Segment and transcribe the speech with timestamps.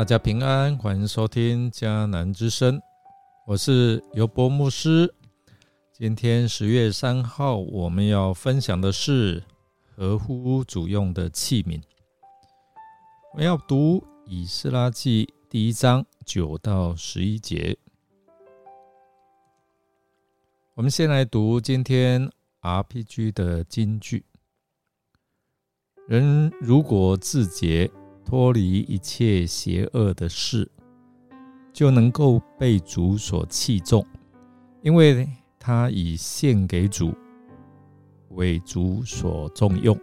[0.00, 2.80] 大家平安，欢迎收听迦南之声，
[3.46, 5.14] 我是尤博牧师。
[5.92, 9.42] 今天十月三号，我们要分享的是
[9.94, 11.82] 合乎主用的器皿。
[13.34, 17.76] 我要读以斯拉记第一章九到十一节。
[20.76, 22.26] 我们先来读今天
[22.62, 24.24] RPG 的金句：
[26.08, 27.90] 人如果自洁。
[28.30, 30.70] 脱离一切邪恶的事，
[31.72, 34.06] 就能够被主所器重，
[34.82, 37.12] 因为他以献给主
[38.28, 39.98] 为主所重用，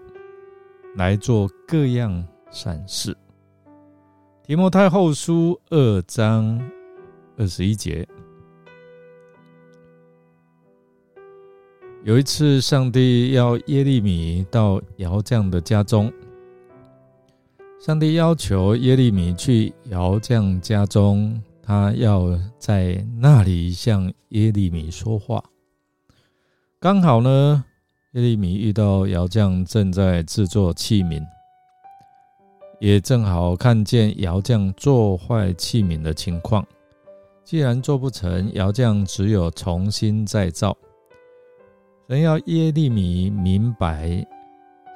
[0.97, 2.21] 来做各样
[2.51, 3.15] 善事。
[4.43, 6.61] 提摩太后书二章
[7.37, 8.05] 二十一节，
[12.03, 16.11] 有一次，上帝要耶利米到窑匠的家中。
[17.79, 25.41] 上帝要求耶利米去窑匠家中，他要在那里向耶利米说话。
[26.79, 27.63] 刚好呢，
[28.13, 31.23] 耶利米遇到窑匠正在制作器皿，
[32.79, 36.65] 也正好看见窑匠做坏器皿的情况。
[37.45, 40.75] 既然做不成，窑匠只有重新再造。
[42.09, 44.25] 神要耶利米明白，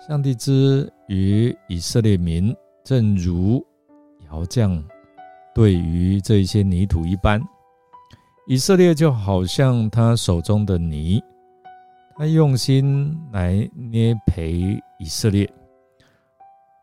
[0.05, 2.53] 上帝之与以色列民。
[2.91, 3.65] 正如
[4.27, 4.83] 窑匠
[5.55, 7.41] 对于这些泥土一般，
[8.47, 11.23] 以色列就好像他手中的泥，
[12.17, 15.49] 他用心来捏培以色列，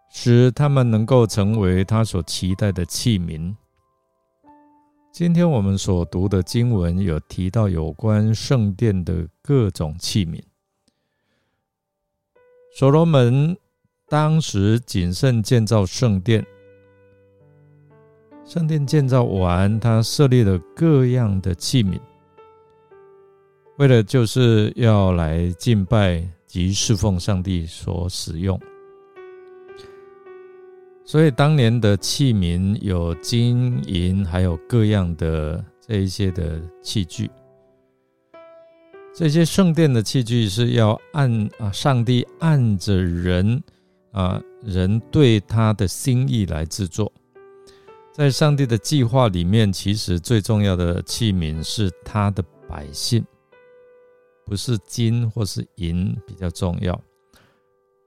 [0.08, 3.54] 使他们能够成为他所期待的器皿。
[5.12, 10.42] 今天我们所读的经文有提到有关圣殿的各种器皿，
[12.74, 13.54] 所罗门。
[14.10, 16.42] 当时谨慎建造圣殿，
[18.46, 22.00] 圣殿建造完，他设立了各样的器皿，
[23.76, 28.58] 为了就是要来敬拜及侍奉上帝所使用。
[31.04, 37.30] 所以当年的器皿有金银，还有各样的这一些的器具。
[39.14, 43.62] 这些圣殿的器具是要按啊，上帝按着人。
[44.12, 47.12] 啊，人对他的心意来制作，
[48.12, 53.24] 在上帝的计划里面，其实最重要的器皿是他的百姓，
[54.44, 56.98] 不是金或是银比较重要。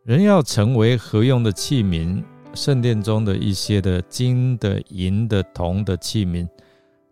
[0.04, 2.24] 人要成为合用的器皿，
[2.56, 6.50] 圣殿中的一些的金的、银的、铜的器皿，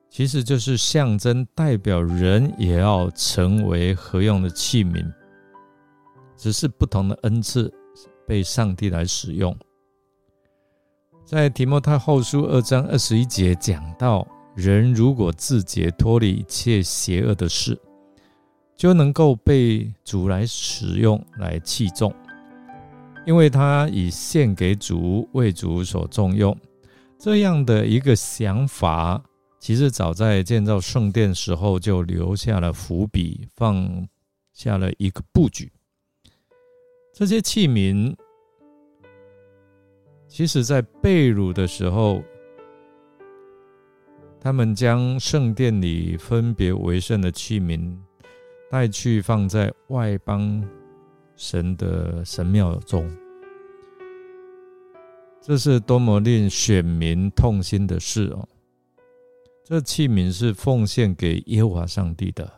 [0.09, 5.05] 其实就是象征代表人也要成为合用的器皿，
[6.35, 7.71] 只是不同的恩赐。
[8.29, 9.57] 被上帝来使用，
[11.25, 17.75] 在提摩太后书二章二十一节讲到，人如果自觉脱离一切邪恶的事，
[18.77, 22.13] 就能够被主来使用来器重，
[23.25, 26.55] 因为他以献给主为主所重用。
[27.17, 29.19] 这样的一个想法，
[29.59, 34.07] 其实早在建造圣殿时候就留下了伏笔，放
[34.53, 35.71] 下了一个布局。
[37.11, 38.15] 这些器皿，
[40.27, 42.23] 其实在被掳的时候，
[44.39, 47.97] 他们将圣殿里分别为圣的器皿
[48.71, 50.65] 带去放在外邦
[51.35, 53.09] 神的神庙中。
[55.41, 58.47] 这是多么令选民痛心的事哦！
[59.63, 62.49] 这器皿是奉献给耶和华上帝的，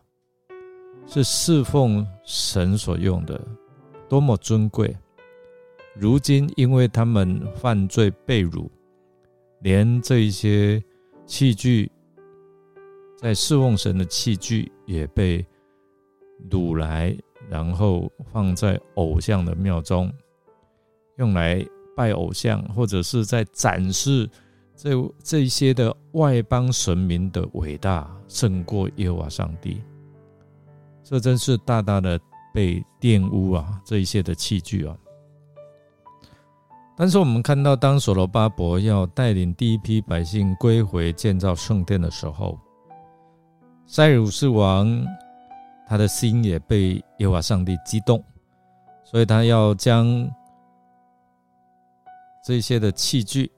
[1.08, 3.40] 是侍奉神所用的。
[4.12, 4.94] 多么尊贵！
[5.96, 8.70] 如今因为他们犯罪被辱，
[9.62, 10.84] 连这一些
[11.26, 11.90] 器具，
[13.18, 15.46] 在侍奉神的器具也被
[16.50, 17.18] 掳来，
[17.50, 20.12] 然后放在偶像的庙中，
[21.16, 21.66] 用来
[21.96, 24.30] 拜偶像，或者是在展示
[24.76, 24.92] 这
[25.24, 29.82] 这一些的外邦神明的伟大胜过耶和华上帝。
[31.02, 32.20] 这真是大大的。
[32.54, 34.96] 被玷污啊，这一些的器具啊。
[36.98, 42.60] 但是我们看到，当所罗巴伯要带领第一批百姓归回建造圣殿的时候，
[43.88, 45.04] 塞鲁士王
[45.88, 48.24] 他的心也被耶和华上帝激动，
[49.04, 50.30] 所以他要将
[52.44, 53.52] 这些的器具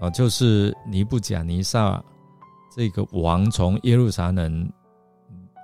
[0.00, 2.02] 啊，就是尼布甲尼撒
[2.76, 4.70] 这个王从耶路撒冷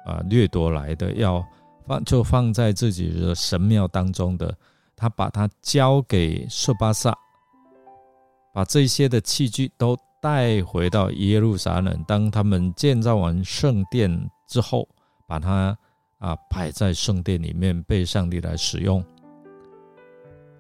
[0.07, 1.45] 啊掠夺来的要。
[1.87, 4.57] 放就放在自己的神庙当中的，
[4.97, 7.17] 他把它交给舍巴萨，
[8.53, 12.03] 把这些的器具都带回到耶路撒冷。
[12.07, 14.89] 当他们建造完圣殿之后，
[15.27, 15.77] 把它
[16.19, 19.05] 啊摆在圣殿里面，被上帝来使用。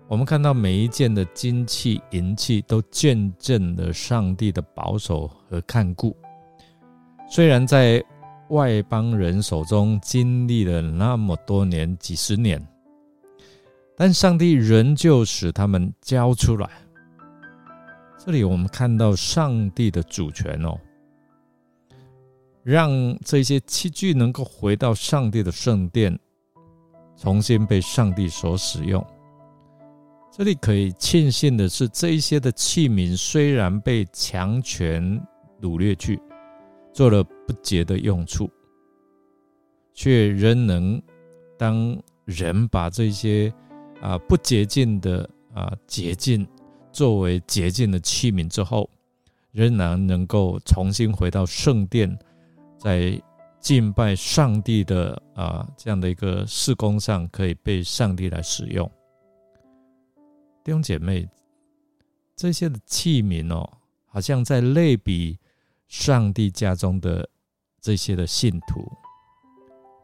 [0.06, 6.14] 我们看到每一件的金器、银器都见证了上帝的保守和看顾。
[7.26, 8.04] 虽然在
[8.50, 12.64] 外邦人手中经历了那么多年、几十年，
[13.96, 16.68] 但上帝仍旧使他们交出来。
[18.18, 20.78] 这里我们看到上帝的主权哦，
[22.62, 22.90] 让
[23.24, 26.18] 这些器具能够回到上帝的圣殿，
[27.16, 29.04] 重新被上帝所使用。
[30.30, 35.02] 这里可以庆幸的是，这一些的器皿虽然被强权
[35.60, 36.20] 掳掠去，
[36.94, 38.48] 做了不洁的用处，
[39.92, 41.02] 却仍能
[41.58, 43.52] 当人把这些
[44.00, 46.46] 啊不洁净的啊洁净
[46.92, 48.88] 作为洁净的器皿之后，
[49.50, 52.16] 仍然能够重新回到圣殿，
[52.78, 53.20] 在
[53.58, 58.88] 敬拜上帝的啊这样的一个事工上，可以被上帝来使用。
[60.62, 61.28] 弟兄姐妹，
[62.36, 63.68] 这些的器皿哦，
[64.06, 65.38] 好像在类比
[65.88, 67.28] 上帝家中的
[67.80, 68.90] 这些的信徒，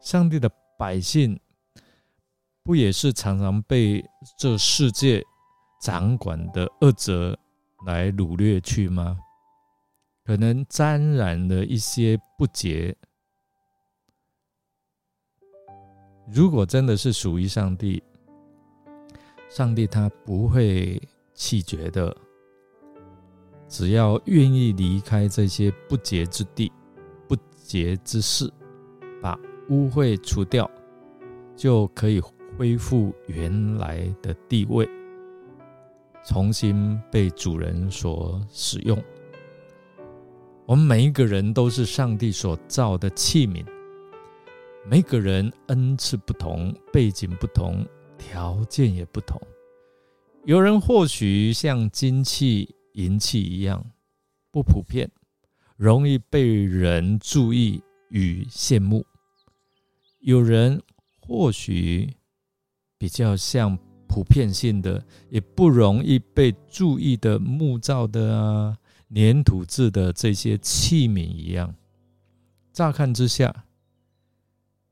[0.01, 1.39] 上帝的百姓，
[2.63, 4.03] 不也是常常被
[4.37, 5.23] 这世界
[5.81, 7.37] 掌管的恶者
[7.85, 9.19] 来掳掠去吗？
[10.23, 12.95] 可能沾染了一些不洁。
[16.27, 18.01] 如果真的是属于上帝。
[19.49, 20.97] 上帝他不会
[21.33, 22.15] 弃绝的，
[23.71, 26.69] 只要愿意离开这些不洁之地、
[27.25, 28.51] 不洁之事，
[29.21, 29.39] 把
[29.69, 30.69] 污秽除掉，
[31.55, 32.21] 就可以
[32.57, 34.85] 恢复原来的地位，
[36.25, 39.01] 重新被主人所使用。
[40.65, 43.65] 我们每一个人都是上帝所造的器皿，
[44.85, 47.85] 每个人恩赐不同，背景不同。
[48.17, 49.41] 条件也不同，
[50.43, 53.85] 有人或许像金器、银器一样
[54.51, 55.09] 不普遍，
[55.75, 59.01] 容易被人注意与羡慕；
[60.19, 60.81] 有人
[61.19, 62.15] 或许
[62.97, 63.77] 比较像
[64.07, 68.77] 普遍性的，也不容易被注意的木造的啊、
[69.13, 71.75] 粘土制的这些器皿一样。
[72.71, 73.65] 乍看之下。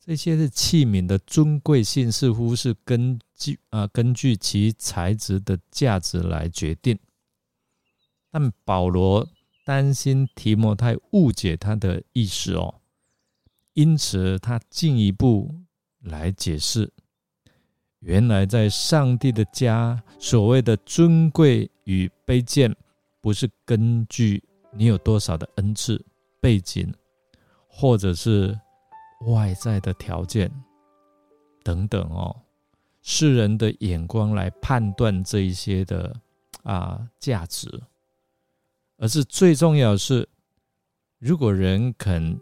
[0.01, 6.97] 这些的器皿的尊贵性似乎是根据啊根据其材质的价值来决定，
[8.31, 9.27] 但保罗
[9.65, 12.75] 担心提摩太误解他的意思哦，
[13.73, 15.53] 因此他进一步
[16.01, 16.91] 来解释，
[17.99, 22.75] 原来在上帝的家，所谓的尊贵与卑贱，
[23.21, 26.03] 不是根据你有多少的恩赐
[26.39, 26.93] 背景，
[27.67, 28.59] 或者是。
[29.27, 30.49] 外在的条件
[31.61, 32.33] 等等哦，
[33.01, 36.15] 世人的眼光来判断这一些的
[36.63, 37.69] 啊价值，
[38.99, 40.27] 而是最重要的是，
[41.19, 42.37] 如果人肯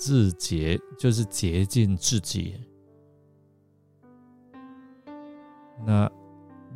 [0.00, 2.54] 自洁，就是洁净自己。
[5.84, 6.10] 那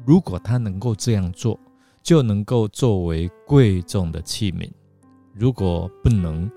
[0.05, 1.59] 如果他能够这样做，
[2.03, 4.69] 就能够作为贵重的器皿；
[5.33, 6.51] 如果不能，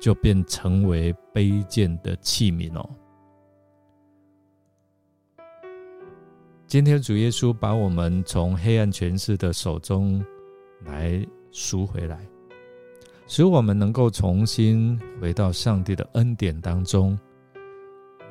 [0.00, 2.88] 就变成为卑贱的器皿哦。
[6.66, 10.24] 今天主耶稣把我们从黑暗权势的手中
[10.86, 12.18] 来赎回来，
[13.28, 17.16] 使我们能够重新回到上帝的恩典当中。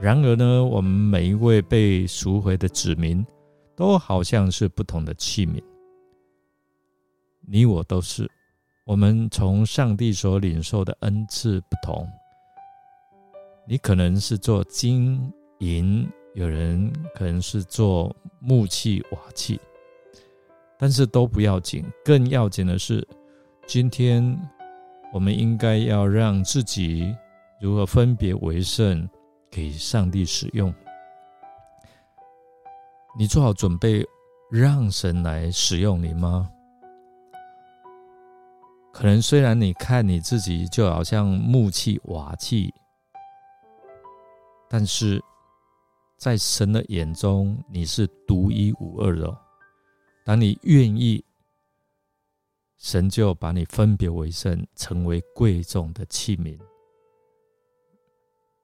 [0.01, 3.25] 然而呢，我们每一位被赎回的子民，
[3.77, 5.63] 都好像是不同的器皿。
[7.47, 8.29] 你我都是。
[8.85, 12.05] 我们从上帝所领受的恩赐不同，
[13.65, 19.57] 你可能是做金银，有人可能是做木器瓦器，
[20.83, 21.81] 但是都不要紧。
[22.03, 23.07] 更要紧的是，
[23.65, 24.37] 今天
[25.13, 27.15] 我们应该要让自己
[27.61, 29.07] 如何分别为圣，
[29.49, 30.75] 给上帝使用。
[33.17, 34.05] 你做好准备，
[34.51, 36.49] 让神来使用你吗？
[38.91, 42.73] 可能虽然你看你自己就好像木器瓦器，
[44.69, 45.23] 但是
[46.17, 49.42] 在神的眼中你是独一无二的。
[50.23, 51.23] 当你愿意，
[52.77, 56.57] 神就把你分别为圣，成为贵重的器皿，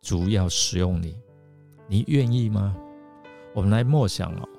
[0.02, 1.18] 主要使用你。
[1.88, 2.76] 你愿意吗？
[3.54, 4.50] 我们来默想哦。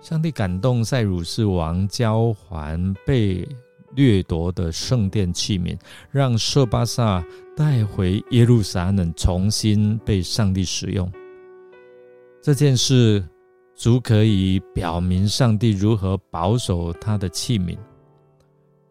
[0.00, 3.48] 上帝感动塞鲁士王交还被。
[3.94, 5.78] 掠夺的圣殿器皿，
[6.10, 7.22] 让舍巴萨
[7.54, 11.12] 带回耶路撒冷，重新被上帝使用。
[12.40, 13.22] 这件事
[13.74, 17.76] 足可以表明上帝如何保守他的器皿。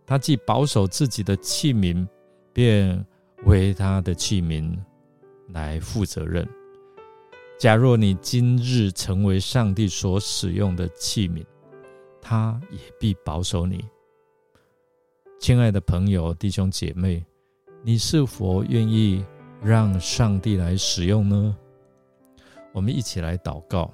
[0.05, 2.05] 他既保守自己的器皿，
[2.51, 3.05] 便
[3.45, 4.77] 为他的器皿
[5.49, 6.45] 来负责任。
[7.57, 11.45] 假若你今日成为上帝所使用的器皿，
[12.19, 13.85] 他也必保守你。
[15.39, 17.23] 亲爱的朋友、弟兄姐妹，
[17.83, 19.23] 你是否愿意
[19.63, 21.55] 让上帝来使用呢？
[22.73, 23.93] 我们一起来祷告。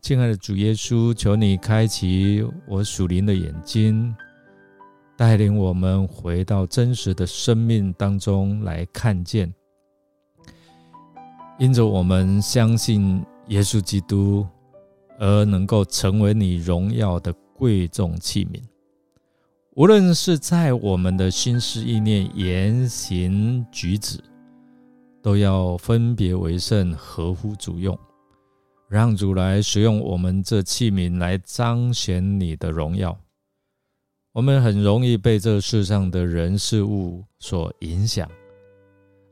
[0.00, 4.14] 亲爱的主耶稣，求你开启我属灵的眼睛，
[5.16, 9.52] 带领我们回到真实的生命当中来看见。
[11.58, 14.46] 因着我们相信耶稣基督，
[15.18, 18.62] 而能够成为你荣耀的贵重器皿。
[19.74, 24.22] 无论是在我们的心思意念、言行举止，
[25.22, 27.98] 都要分别为圣，合乎主用，
[28.88, 33.16] 让主来使用我们这器皿，来彰显你的荣耀。
[34.32, 38.28] 我们很容易被这世上的人事物所影响。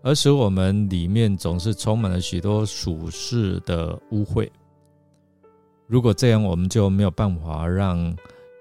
[0.02, 4.48] 而使我们里面总是充满了许多俗世的污秽。
[5.86, 8.14] 如果这样，我们就没有办法让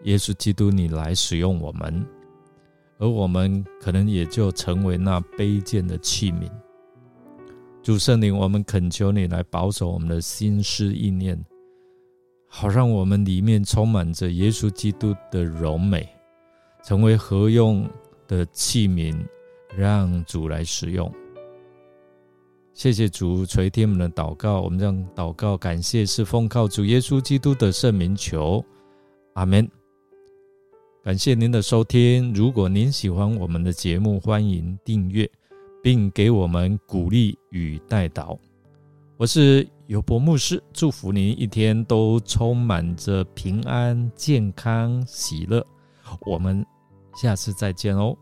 [0.05, 2.03] 耶稣基督你来使用我们，
[2.97, 6.49] 而我们可能也就成为那卑贱的器皿。
[7.85, 11.39] 主圣灵，我们恳求你来保守我们的心思意念，
[12.47, 16.09] 好让我们里面充满着耶稣基督的柔美，
[16.83, 17.87] 成为合用
[18.27, 19.15] 的器皿，
[19.77, 21.13] 让主来使用。
[22.73, 28.65] 谢谢主垂听我们的祷告，我们将祷告感谢是奉靠主耶稣基督的圣名求，
[29.35, 29.69] 阿门。
[31.03, 35.29] 感谢您的收听，如果您喜欢我们的节目，欢迎订阅
[35.85, 38.35] 并给我们鼓励与带导。
[39.17, 45.63] 我是尤博牧师，祝福您一天都充满着平安、健康、喜乐。
[46.21, 46.65] 我们
[47.21, 48.17] 下次再见哦。